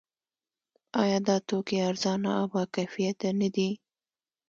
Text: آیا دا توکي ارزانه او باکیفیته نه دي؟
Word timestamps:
آیا 1.01 1.19
دا 1.27 1.35
توکي 1.47 1.77
ارزانه 1.89 2.29
او 2.39 2.45
باکیفیته 2.53 3.29
نه 3.39 3.49
دي؟ 3.55 3.69